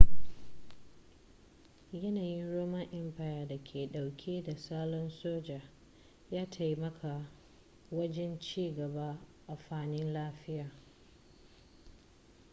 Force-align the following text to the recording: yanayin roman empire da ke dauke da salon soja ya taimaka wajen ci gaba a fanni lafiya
yanayin 1.93 2.53
roman 2.55 2.87
empire 2.93 3.47
da 3.47 3.57
ke 3.63 3.91
dauke 3.91 4.43
da 4.43 4.57
salon 4.57 5.09
soja 5.09 5.61
ya 6.31 6.49
taimaka 6.49 7.29
wajen 7.91 8.39
ci 8.39 8.71
gaba 8.75 9.19
a 9.47 9.55
fanni 9.55 10.03
lafiya 10.03 10.71